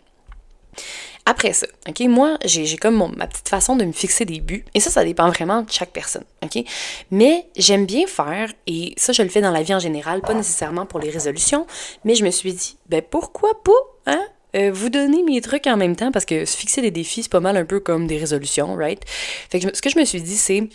[1.28, 4.64] Après ça, OK, moi, j'ai comme ma petite façon de me fixer des buts.
[4.74, 6.62] Et ça, ça dépend vraiment de chaque personne, OK?
[7.10, 10.34] Mais j'aime bien faire, et ça, je le fais dans la vie en général, pas
[10.34, 11.66] nécessairement pour les résolutions,
[12.04, 13.72] mais je me suis dit, ben pourquoi pas,
[14.12, 14.24] hein?
[14.56, 17.32] Euh, vous donner mes trucs en même temps parce que se fixer des défis, c'est
[17.32, 19.02] pas mal un peu comme des résolutions, right?
[19.06, 20.68] Fait que ce que je me suis dit, c'est.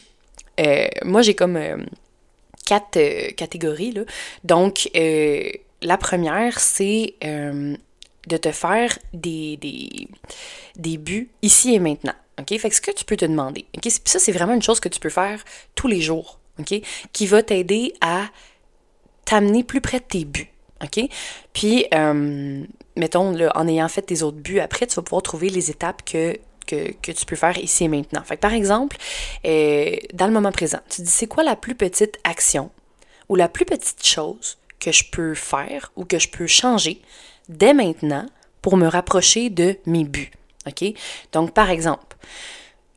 [0.60, 1.78] Euh, moi, j'ai comme euh,
[2.66, 3.00] quatre
[3.36, 4.02] catégories, là.
[4.44, 10.08] Donc, la première, c'est de te faire des, des,
[10.76, 12.14] des buts ici et maintenant.
[12.40, 12.58] OK?
[12.60, 13.92] Fait que ce que tu peux te demander, OK?
[14.06, 16.74] Ça, c'est vraiment une chose que tu peux faire tous les jours, OK?
[17.14, 18.28] Qui va t'aider à
[19.26, 20.52] t'amener plus près de tes buts.
[20.84, 21.08] OK?
[21.54, 21.88] Puis,
[22.96, 26.38] mettons, en ayant fait tes autres buts, après, tu vas pouvoir trouver les étapes que,
[26.68, 28.24] que, tu peux faire ici et maintenant.
[28.24, 28.98] Fait par exemple,
[29.46, 32.72] euh, dans le moment présent, tu dis, c'est quoi la plus petite action
[33.30, 37.02] ou la plus petite chose que je peux faire ou que je peux changer
[37.50, 38.26] dès maintenant
[38.62, 40.32] pour me rapprocher de mes buts.
[40.68, 40.94] OK?
[41.32, 42.18] Donc, par exemple,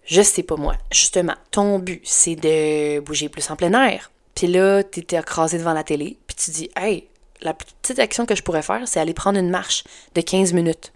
[0.04, 4.10] je sais pas moi, justement, ton but, c'est de bouger plus en plein air.
[4.34, 7.06] Puis là, tu écrasé devant la télé, puis tu dis, hey,
[7.44, 10.92] la petite action que je pourrais faire, c'est aller prendre une marche de 15 minutes.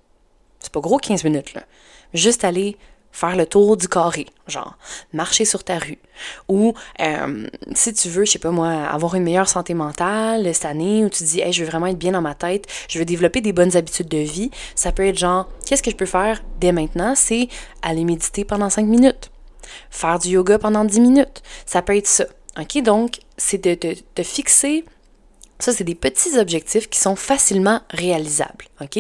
[0.61, 1.63] C'est pas gros 15 minutes, là.
[2.15, 2.77] Juste aller
[3.13, 4.77] faire le tour du carré, genre
[5.13, 5.99] marcher sur ta rue.
[6.49, 10.65] Ou euh, si tu veux, je sais pas moi, avoir une meilleure santé mentale cette
[10.67, 13.05] année, ou tu dis, hey, je veux vraiment être bien dans ma tête, je veux
[13.05, 16.43] développer des bonnes habitudes de vie, ça peut être genre, qu'est-ce que je peux faire
[16.61, 17.15] dès maintenant?
[17.15, 17.49] C'est
[17.83, 19.31] aller méditer pendant 5 minutes,
[19.91, 21.43] faire du yoga pendant 10 minutes.
[21.67, 22.25] Ça peut être ça.
[22.59, 22.83] OK?
[22.83, 24.85] Donc, c'est de te fixer
[25.59, 28.99] ça, c'est des petits objectifs qui sont facilement réalisables, OK?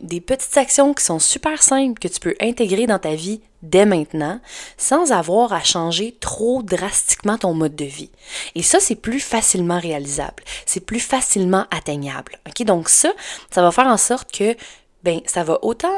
[0.00, 3.84] Des petites actions qui sont super simples que tu peux intégrer dans ta vie dès
[3.84, 4.40] maintenant
[4.78, 8.10] sans avoir à changer trop drastiquement ton mode de vie.
[8.54, 10.42] Et ça, c'est plus facilement réalisable.
[10.64, 12.64] C'est plus facilement atteignable, OK?
[12.66, 13.12] Donc ça,
[13.50, 14.56] ça va faire en sorte que,
[15.02, 15.92] ben, ça va autant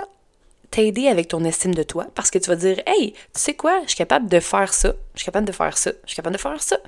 [0.70, 3.80] t'aider avec ton estime de toi parce que tu vas dire, hey, tu sais quoi,
[3.84, 6.34] je suis capable de faire ça, je suis capable de faire ça, je suis capable
[6.34, 6.78] de faire ça.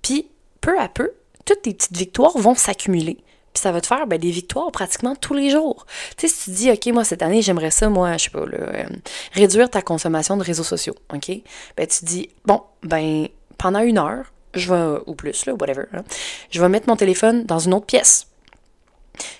[0.00, 0.28] Puis,
[0.62, 1.12] peu à peu,
[1.46, 3.16] toutes tes petites victoires vont s'accumuler.
[3.54, 5.86] Puis ça va te faire ben, des victoires pratiquement tous les jours.
[6.18, 8.40] Tu sais, si tu dis, OK, moi, cette année, j'aimerais ça, moi, je sais pas,
[8.40, 8.84] euh,
[9.32, 11.30] réduire ta consommation de réseaux sociaux, OK?
[11.74, 16.04] Ben, tu dis, bon, ben, pendant une heure, je vais, ou plus, là, whatever, hein,
[16.50, 18.26] je vais mettre mon téléphone dans une autre pièce.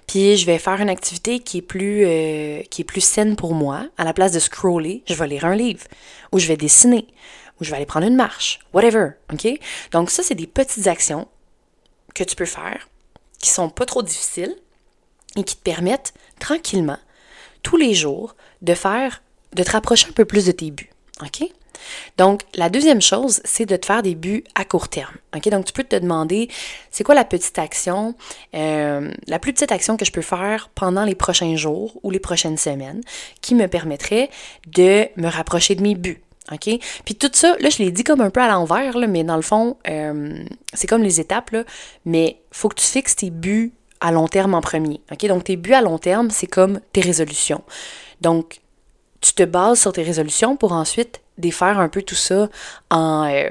[0.07, 3.53] Puis je vais faire une activité qui est plus euh, qui est plus saine pour
[3.53, 3.87] moi.
[3.99, 5.85] À la place de scroller, je vais lire un livre
[6.33, 7.07] ou je vais dessiner
[7.61, 9.47] ou je vais aller prendre une marche, whatever, OK?
[9.92, 11.29] Donc ça c'est des petites actions
[12.17, 12.89] que tu peux faire,
[13.41, 14.57] qui sont pas trop difficiles
[15.37, 16.99] et qui te permettent tranquillement,
[17.63, 20.91] tous les jours, de faire, de te rapprocher un peu plus de tes buts.
[22.17, 25.15] Donc, la deuxième chose, c'est de te faire des buts à court terme.
[25.37, 25.49] OK?
[25.51, 26.49] Donc, tu peux te demander,
[26.91, 28.15] c'est quoi la petite action,
[28.55, 32.19] euh, la plus petite action que je peux faire pendant les prochains jours ou les
[32.19, 33.03] prochaines semaines
[33.43, 34.31] qui me permettrait
[34.67, 36.23] de me rapprocher de mes buts?
[36.53, 36.79] OK?
[37.05, 39.43] Puis tout ça, là, je l'ai dit comme un peu à l'envers, mais dans le
[39.43, 41.65] fond, euh, c'est comme les étapes, là,
[42.05, 45.01] mais faut que tu fixes tes buts à long terme en premier.
[45.11, 45.27] OK?
[45.27, 47.63] Donc, tes buts à long terme, c'est comme tes résolutions.
[48.21, 48.61] Donc,
[49.21, 52.49] tu te bases sur tes résolutions pour ensuite défaire un peu tout ça
[52.91, 53.51] en, euh,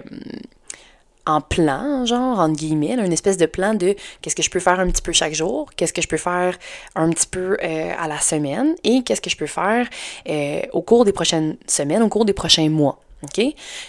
[1.26, 4.80] en plan, genre, entre guillemets, une espèce de plan de qu'est-ce que je peux faire
[4.80, 6.58] un petit peu chaque jour, qu'est-ce que je peux faire
[6.96, 9.88] un petit peu euh, à la semaine et qu'est-ce que je peux faire
[10.30, 13.00] euh, au cours des prochaines semaines, au cours des prochains mois.
[13.24, 13.44] OK?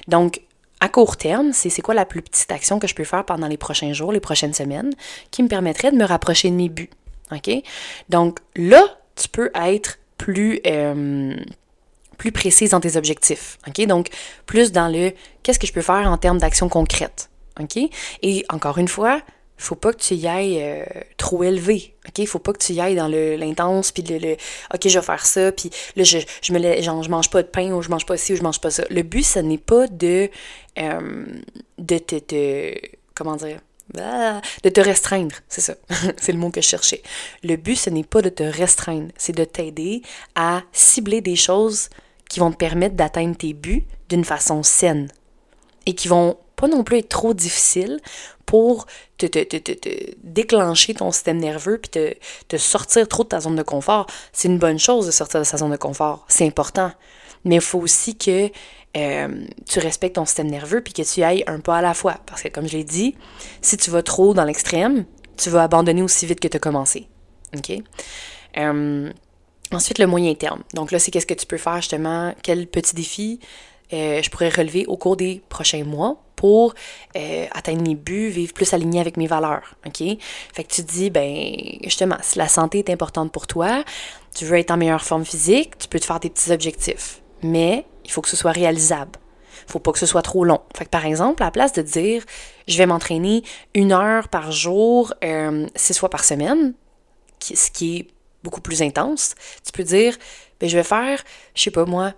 [0.08, 0.40] Donc,
[0.80, 3.48] à court terme, c'est c'est quoi la plus petite action que je peux faire pendant
[3.48, 4.92] les prochains jours, les prochaines semaines,
[5.30, 6.90] qui me permettrait de me rapprocher de mes buts.
[7.32, 7.50] OK?
[8.08, 8.82] Donc, là,
[9.14, 10.60] tu peux être plus.
[10.66, 11.34] Euh,
[12.18, 13.58] plus précise dans tes objectifs.
[13.66, 13.86] OK?
[13.86, 14.08] Donc,
[14.46, 17.30] plus dans le qu'est-ce que je peux faire en termes d'action concrète.
[17.60, 17.78] OK?
[18.22, 19.22] Et encore une fois,
[19.58, 20.84] faut pas que tu y ailles euh,
[21.16, 21.94] trop élevé.
[22.08, 22.26] OK?
[22.26, 24.32] Faut pas que tu y ailles dans l'intense, puis le, le,
[24.74, 27.48] OK, je vais faire ça, puis là, je, je, me, genre, je mange pas de
[27.48, 28.84] pain, ou je mange pas ci, ou je mange pas ça.
[28.90, 30.30] Le but, ce n'est pas de,
[30.78, 31.26] euh,
[31.78, 32.74] de te,
[33.14, 33.60] comment dire,
[33.98, 35.74] ah, de te restreindre, c'est ça,
[36.18, 37.02] c'est le mot que je cherchais.
[37.42, 40.02] Le but, ce n'est pas de te restreindre, c'est de t'aider
[40.34, 41.88] à cibler des choses
[42.28, 45.08] qui vont te permettre d'atteindre tes buts d'une façon saine
[45.86, 48.00] et qui vont pas non plus être trop difficiles
[48.46, 48.86] pour
[49.18, 49.88] te, te, te, te
[50.22, 52.14] déclencher ton système nerveux puis te,
[52.48, 54.06] te sortir trop de ta zone de confort.
[54.32, 56.92] C'est une bonne chose de sortir de sa zone de confort, c'est important.
[57.44, 58.50] Mais il faut aussi que
[58.96, 62.18] euh, tu respectes ton système nerveux puis que tu ailles un pas à la fois.
[62.26, 63.14] Parce que comme je l'ai dit,
[63.60, 65.04] si tu vas trop dans l'extrême,
[65.36, 67.08] tu vas abandonner aussi vite que tu as commencé.
[67.54, 67.72] OK?
[68.56, 69.12] Euh,
[69.72, 70.62] Ensuite, le moyen terme.
[70.74, 73.40] Donc là, c'est qu'est-ce que tu peux faire justement, quel petit défi
[73.92, 76.74] euh, je pourrais relever au cours des prochains mois pour
[77.16, 79.76] euh, atteindre mes buts, vivre plus aligné avec mes valeurs.
[79.86, 79.98] OK?
[79.98, 83.84] Fait que tu te dis, ben, justement, si la santé est importante pour toi,
[84.34, 87.22] tu veux être en meilleure forme physique, tu peux te faire des petits objectifs.
[87.42, 89.12] Mais il faut que ce soit réalisable.
[89.68, 90.60] Il faut pas que ce soit trop long.
[90.76, 92.22] Fait que par exemple, à la place de dire,
[92.68, 93.42] je vais m'entraîner
[93.74, 96.74] une heure par jour, euh, six fois par semaine,
[97.40, 98.08] ce qui est
[98.46, 100.16] beaucoup plus intense, tu peux dire,
[100.60, 101.22] ben, je vais faire,
[101.56, 102.14] je sais pas moi,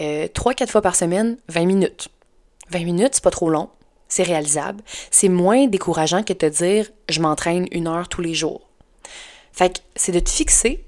[0.00, 2.08] euh, 3-4 fois par semaine, 20 minutes.
[2.68, 3.70] 20 minutes, c'est pas trop long,
[4.08, 8.34] c'est réalisable, c'est moins décourageant que de te dire, je m'entraîne une heure tous les
[8.34, 8.68] jours.
[9.52, 10.84] Fait que c'est de te fixer,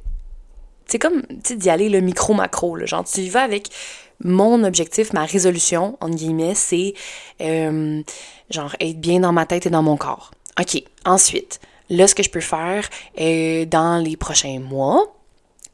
[0.87, 3.71] c'est comme d'y aller le micro-macro, genre tu y vas avec
[4.23, 6.93] mon objectif, ma résolution, entre guillemets, c'est
[7.41, 8.03] euh,
[8.51, 10.31] genre être bien dans ma tête et dans mon corps.
[10.61, 12.89] OK, ensuite, Là, ce que je peux faire
[13.21, 15.15] euh, dans les prochains mois,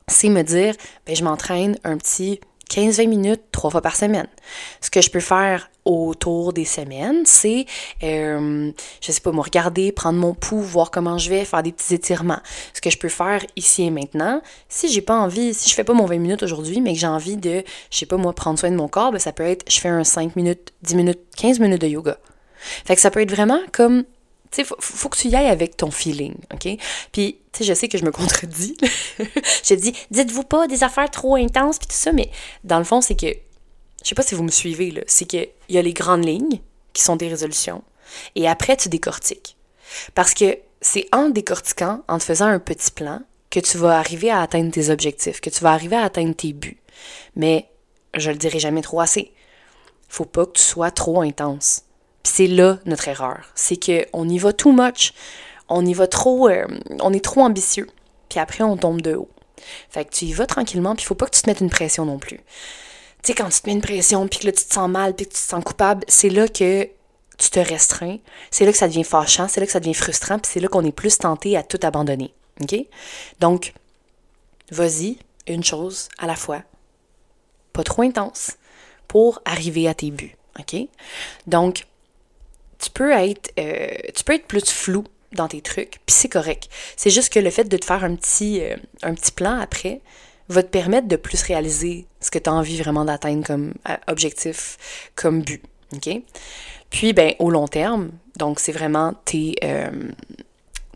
[0.09, 0.75] c'est me dire,
[1.07, 4.29] ben, je m'entraîne un petit 15-20 minutes trois fois par semaine.
[4.81, 7.67] Ce que je peux faire autour des semaines, c'est,
[8.03, 8.71] euh,
[9.01, 11.95] je sais pas, me regarder, prendre mon pouls, voir comment je vais, faire des petits
[11.95, 12.39] étirements.
[12.75, 15.85] Ce que je peux faire ici et maintenant, si j'ai pas envie, si je fais
[15.85, 18.59] pas mon 20 minutes aujourd'hui, mais que j'ai envie de, je sais pas, moi, prendre
[18.59, 21.21] soin de mon corps, ben, ça peut être, je fais un 5 minutes, 10 minutes,
[21.37, 22.19] 15 minutes de yoga.
[22.85, 24.05] Fait que ça peut être vraiment comme
[24.51, 26.69] tu sais, faut, que tu y ailles avec ton feeling, OK?
[27.13, 28.77] Puis, tu sais, je sais que je me contredis.
[29.19, 32.31] je dis, dites-vous pas des affaires trop intenses, puis tout ça, mais
[32.65, 33.29] dans le fond, c'est que
[34.03, 36.61] je sais pas si vous me suivez, là, c'est qu'il y a les grandes lignes,
[36.93, 37.85] qui sont des résolutions,
[38.35, 39.57] et après, tu décortiques.
[40.15, 44.31] Parce que c'est en décortiquant, en te faisant un petit plan, que tu vas arriver
[44.31, 46.81] à atteindre tes objectifs, que tu vas arriver à atteindre tes buts.
[47.37, 47.69] Mais
[48.17, 49.33] je le dirai jamais trop assez.
[50.09, 51.83] Faut pas que tu sois trop intense.
[52.33, 53.41] C'est là notre erreur.
[53.57, 55.15] C'est qu'on y va too much.
[55.69, 56.49] On y va trop.
[56.49, 56.65] Euh,
[57.01, 57.89] on est trop ambitieux.
[58.29, 59.29] Puis après, on tombe de haut.
[59.89, 61.71] Fait que tu y vas tranquillement, puis il faut pas que tu te mettes une
[61.71, 62.37] pression non plus.
[62.37, 62.45] Tu
[63.25, 65.27] sais, quand tu te mets une pression, puis que là, tu te sens mal, puis
[65.27, 66.85] que tu te sens coupable, c'est là que
[67.37, 68.19] tu te restreins.
[68.53, 70.69] C'est là que ça devient fâchant, c'est là que ça devient frustrant, puis c'est là
[70.69, 72.33] qu'on est plus tenté à tout abandonner.
[72.61, 72.77] OK?
[73.41, 73.75] Donc,
[74.71, 76.63] vas-y, une chose à la fois.
[77.73, 78.53] Pas trop intense
[79.09, 80.37] pour arriver à tes buts.
[80.61, 80.77] OK?
[81.49, 81.87] Donc,
[82.81, 86.69] tu peux être, euh, tu peux être plus flou dans tes trucs, puis c'est correct.
[86.97, 90.01] C'est juste que le fait de te faire un petit, euh, un petit plan après
[90.49, 93.97] va te permettre de plus réaliser ce que tu as envie vraiment d'atteindre comme euh,
[94.09, 94.77] objectif,
[95.15, 95.63] comme but.
[95.95, 96.09] OK?
[96.91, 99.55] Puis, ben, au long terme, donc c'est vraiment tes,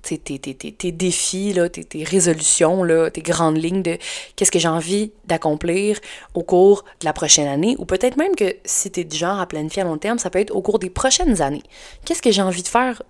[0.05, 3.99] tes, tes, tes, tes, défis, là, tes, résolutions, là, tes grandes lignes de
[4.37, 5.99] qu'est-ce que j'ai envie d'accomplir
[6.35, 9.41] au cours de la prochaine année, ou peut-être même que si tu es du genre
[9.41, 11.63] à planifier à long terme, ça peut être au cours des prochaines années.
[12.05, 13.03] Qu'est-ce que j'ai envie de faire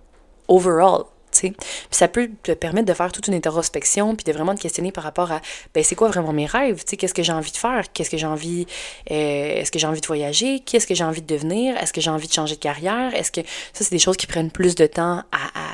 [0.47, 1.03] overall?
[1.41, 1.53] Puis
[1.91, 5.03] ça peut te permettre de faire toute une introspection, puis de vraiment te questionner par
[5.03, 5.41] rapport à,
[5.73, 8.25] ben c'est quoi vraiment mes rêves, qu'est-ce que j'ai envie de faire, qu'est-ce que j'ai
[8.25, 8.65] envie,
[9.11, 12.01] euh, est-ce que j'ai envie de voyager, qu'est-ce que j'ai envie de devenir, est-ce que
[12.01, 14.75] j'ai envie de changer de carrière, est-ce que, ça c'est des choses qui prennent plus
[14.75, 15.64] de temps à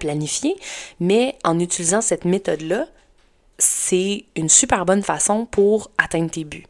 [0.00, 0.56] planifier,
[0.98, 2.86] mais en utilisant cette méthode-là,
[3.58, 6.66] c'est une super bonne façon pour atteindre tes buts.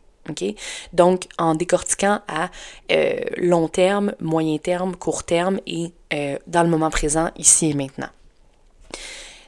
[0.92, 2.50] Donc, en décortiquant à
[2.92, 7.74] euh, long terme, moyen terme, court terme et euh, dans le moment présent, ici et
[7.74, 8.08] maintenant.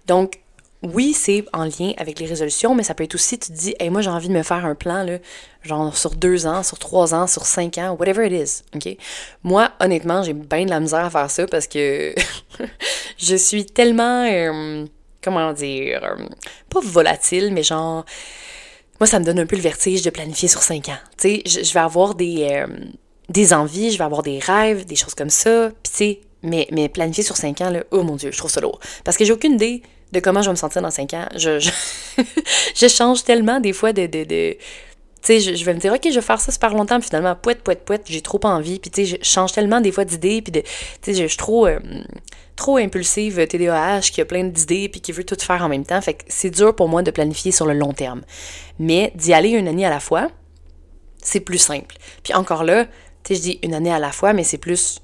[0.07, 0.41] Donc,
[0.83, 3.75] oui, c'est en lien avec les résolutions, mais ça peut être aussi, tu te dis,
[3.79, 5.19] hey, moi j'ai envie de me faire un plan, là,
[5.63, 8.97] genre sur deux ans, sur trois ans, sur cinq ans, whatever it is, ok?
[9.45, 12.15] Moi, honnêtement, j'ai bien de la misère à faire ça parce que
[13.17, 14.85] je suis tellement, euh,
[15.23, 16.17] comment dire,
[16.69, 18.05] pas volatile, mais genre,
[18.99, 20.99] moi, ça me donne un peu le vertige de planifier sur cinq ans.
[21.17, 22.67] Tu sais, je, vais avoir des, euh,
[23.29, 25.71] des envies, je vais avoir des rêves, des choses comme ça.
[25.83, 28.51] Puis, tu sais, mais, mais planifier sur cinq ans, là, oh mon Dieu, je trouve
[28.51, 28.81] ça lourd.
[29.05, 31.27] Parce que j'ai aucune idée de comment je vais me sentir dans cinq ans.
[31.37, 31.59] Je,
[32.89, 34.07] change tellement des fois de...
[34.07, 34.59] de, tu
[35.23, 37.63] sais, je, vais me dire, OK, je vais faire ça super longtemps, puis finalement, poète,
[37.63, 40.51] poète, poète, j'ai trop envie, puis tu sais, je change tellement des fois d'idées, puis
[40.51, 40.69] de, tu
[41.03, 41.79] sais, je suis trop, euh,
[42.67, 46.15] impulsive, TDAH, qui a plein d'idées, puis qui veut tout faire en même temps, fait
[46.15, 48.23] que c'est dur pour moi de planifier sur le long terme.
[48.81, 50.29] Mais d'y aller une année à la fois,
[51.23, 51.97] c'est plus simple.
[52.25, 52.91] Puis encore là, tu
[53.29, 55.01] sais, je dis une année à la fois, mais c'est plus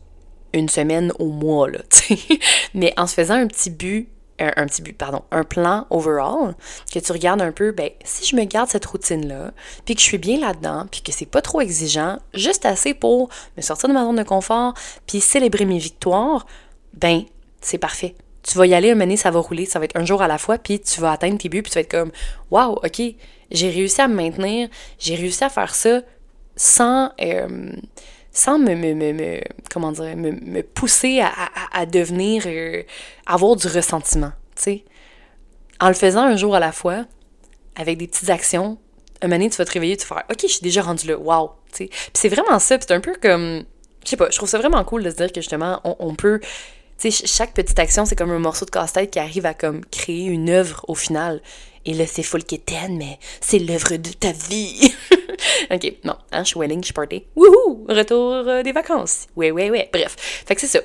[0.53, 1.79] une semaine au mois, là.
[2.75, 4.09] Mais en se faisant un petit but
[4.39, 6.55] un, petit but, pardon, un plan overall,
[6.93, 9.53] que tu regardes un peu, ben, si je me garde cette routine-là,
[9.85, 13.29] puis que je suis bien là-dedans, puis que c'est pas trop exigeant, juste assez pour
[13.57, 14.75] me sortir de ma zone de confort,
[15.07, 16.47] puis célébrer mes victoires,
[16.95, 17.23] ben,
[17.61, 18.15] c'est parfait.
[18.43, 20.29] Tu vas y aller, un moment ça va rouler, ça va être un jour à
[20.29, 22.13] la fois, puis tu vas atteindre tes buts, puis tu vas être comme,
[22.51, 23.03] waouh, ok,
[23.51, 26.01] j'ai réussi à me maintenir, j'ai réussi à faire ça
[26.57, 27.73] sans, euh,
[28.39, 32.85] sans me, me, me, comment dire, me, me pousser à, à, à devenir, euh,
[33.27, 34.85] avoir du ressentiment, tu sais.
[35.81, 37.05] En le faisant un jour à la fois,
[37.75, 38.79] avec des petites actions,
[39.23, 41.19] un moment tu vas te réveiller, tu vas faire «Ok, je suis déjà rendu là,
[41.19, 41.51] wow!».
[41.73, 43.65] Puis c'est vraiment ça, c'est un peu comme...
[44.05, 46.15] Je sais pas, je trouve ça vraiment cool de se dire que justement, on, on
[46.15, 46.39] peut...
[46.99, 49.85] Tu sais, chaque petite action, c'est comme un morceau de casse-tête qui arrive à comme
[49.87, 51.43] créer une œuvre au final.
[51.89, 54.93] Et là, c'est full quétaine, mais c'est l'œuvre de ta vie.
[55.71, 57.25] ok, bon, hein, je suis wedding, je suis party.
[57.35, 57.87] Wouhou!
[57.89, 59.27] Retour euh, des vacances.
[59.37, 59.89] Ouais, ouais, ouais.
[59.91, 60.15] Bref.
[60.19, 60.81] Fait que c'est ça.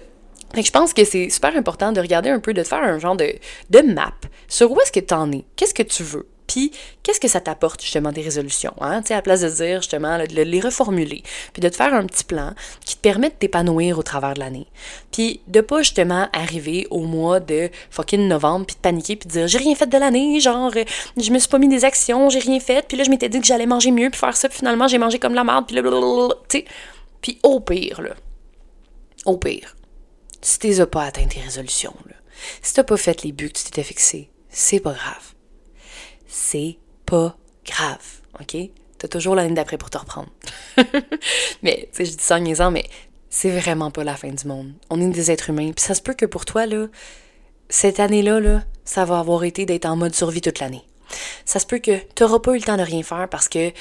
[0.55, 2.99] Fait que je pense que c'est super important de regarder un peu, de faire un
[2.99, 3.35] genre de,
[3.69, 4.13] de map
[4.47, 7.39] sur où est-ce que tu en es, qu'est-ce que tu veux, puis, qu'est-ce que ça
[7.39, 8.73] t'apporte justement des résolutions?
[8.81, 9.01] Hein?
[9.01, 12.05] Tu à la place de dire justement, de les reformuler, puis de te faire un
[12.05, 12.53] petit plan
[12.85, 14.67] qui te permet de t'épanouir au travers de l'année.
[15.11, 19.33] Puis, de pas justement arriver au mois de fucking novembre, puis de paniquer, puis de
[19.33, 20.71] dire j'ai rien fait de l'année, genre,
[21.17, 23.39] je me suis pas mis des actions, j'ai rien fait, puis là, je m'étais dit
[23.39, 25.75] que j'allais manger mieux, puis faire ça, puis finalement, j'ai mangé comme la merde, puis
[25.75, 25.81] là,
[26.49, 26.65] tu sais.
[27.21, 28.15] Puis, au pire, là,
[29.25, 29.75] au pire,
[30.41, 32.15] si t'es pas atteint tes résolutions, là,
[32.61, 35.32] si t'as pas fait les buts que tu t'étais fixés, c'est pas grave
[36.33, 38.57] c'est pas grave, OK?
[38.97, 40.29] T'as toujours l'année d'après pour te reprendre.
[41.61, 42.85] mais, tu sais, je dis ça en niaisant, mais
[43.29, 44.73] c'est vraiment pas la fin du monde.
[44.89, 45.71] On est des êtres humains.
[45.73, 46.87] Puis ça se peut que pour toi, là,
[47.69, 50.83] cette année-là, là, ça va avoir été d'être en mode survie toute l'année.
[51.45, 53.71] Ça se peut que t'auras pas eu le temps de rien faire parce que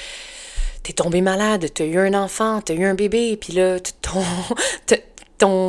[0.83, 4.23] t'es tombé malade, t'as eu un enfant, t'as eu un bébé, puis là, ton,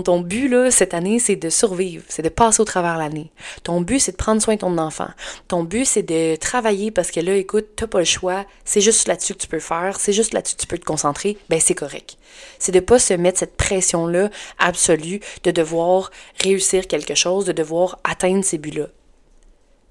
[0.02, 3.30] ton, but, là, cette année, c'est de survivre, c'est de passer au travers l'année.
[3.64, 5.08] Ton but, c'est de prendre soin de ton enfant.
[5.48, 9.08] Ton but, c'est de travailler parce que là, écoute, t'as pas le choix, c'est juste
[9.08, 11.74] là-dessus que tu peux faire, c'est juste là-dessus que tu peux te concentrer, ben c'est
[11.74, 12.16] correct.
[12.58, 16.10] C'est de pas se mettre cette pression-là absolue de devoir
[16.42, 18.86] réussir quelque chose, de devoir atteindre ces buts-là.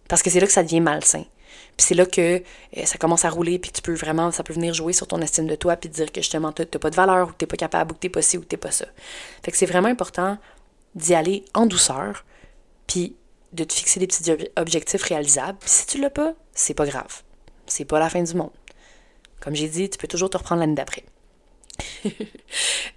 [0.07, 1.25] Parce que c'est là que ça devient malsain.
[1.77, 4.53] Puis c'est là que euh, ça commence à rouler, puis tu peux vraiment, ça peut
[4.53, 6.89] venir jouer sur ton estime de toi, puis te dire que justement, tu n'as pas
[6.89, 8.41] de valeur, ou que tu n'es pas capable, ou que tu n'es pas ci, ou
[8.41, 8.85] que tu n'es pas ça.
[9.43, 10.37] Fait que c'est vraiment important
[10.95, 12.25] d'y aller en douceur,
[12.87, 13.15] puis
[13.53, 14.23] de te fixer des petits
[14.55, 15.57] objectifs réalisables.
[15.59, 17.21] Puis si tu l'as pas, c'est pas grave.
[17.67, 18.51] C'est pas la fin du monde.
[19.39, 21.03] Comme j'ai dit, tu peux toujours te reprendre l'année d'après.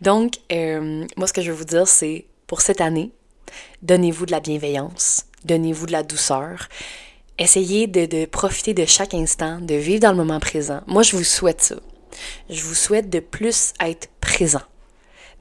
[0.00, 3.12] Donc, euh, moi, ce que je veux vous dire, c'est pour cette année,
[3.82, 6.68] donnez-vous de la bienveillance, donnez-vous de la douceur,
[7.38, 10.80] Essayez de, profiter de chaque instant, de vivre dans le moment présent.
[10.86, 11.76] Moi, je vous souhaite ça.
[12.48, 14.62] Je vous souhaite de plus être présent,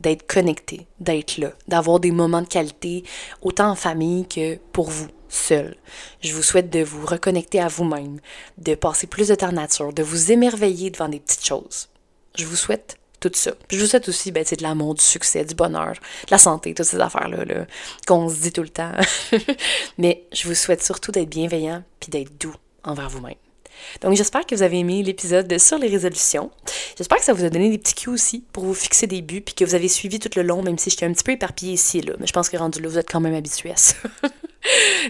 [0.01, 3.05] d'être connecté, d'être là, d'avoir des moments de qualité,
[3.41, 5.77] autant en famille que pour vous, seul.
[6.21, 8.19] Je vous souhaite de vous reconnecter à vous-même,
[8.57, 11.87] de passer plus de temps nature, de vous émerveiller devant des petites choses.
[12.37, 12.97] Je vous souhaite
[13.29, 13.51] tout ça.
[13.71, 16.85] Je vous souhaite aussi ben, de l'amour, du succès, du bonheur, de la santé, toutes
[16.85, 17.65] ces affaires-là -là,
[18.07, 18.91] qu'on se dit tout le temps.
[19.97, 23.35] Mais je vous souhaite surtout d'être bienveillant puis d'être doux envers vous-même.
[24.01, 26.51] Donc j'espère que vous avez aimé l'épisode sur les résolutions.
[26.97, 29.41] J'espère que ça vous a donné des petits cues aussi pour vous fixer des buts
[29.41, 31.73] puis que vous avez suivi tout le long, même si j'étais un petit peu éparpillée
[31.73, 32.13] ici et là.
[32.19, 33.95] Mais je pense que rendu là, vous êtes quand même habitué à ça.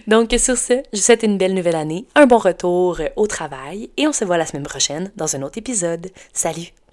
[0.08, 3.90] Donc sur ce, je vous souhaite une belle nouvelle année, un bon retour au travail
[3.98, 6.12] et on se voit la semaine prochaine dans un autre épisode.
[6.34, 6.85] Salut!